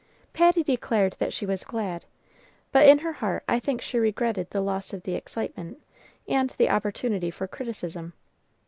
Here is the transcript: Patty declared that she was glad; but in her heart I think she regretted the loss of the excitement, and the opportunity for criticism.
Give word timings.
Patty 0.33 0.63
declared 0.63 1.15
that 1.19 1.31
she 1.31 1.45
was 1.45 1.63
glad; 1.63 2.05
but 2.71 2.87
in 2.89 2.97
her 2.97 3.13
heart 3.13 3.43
I 3.47 3.59
think 3.59 3.83
she 3.83 3.99
regretted 3.99 4.49
the 4.49 4.59
loss 4.59 4.93
of 4.93 5.03
the 5.03 5.13
excitement, 5.13 5.77
and 6.27 6.49
the 6.49 6.71
opportunity 6.71 7.29
for 7.29 7.47
criticism. 7.47 8.13